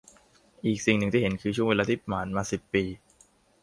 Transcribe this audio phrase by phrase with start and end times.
[0.65, 2.83] อีกสิ่งหนึ่งที่เห็นคือช่วงเวลาที่ผ่านมา สิบ ปี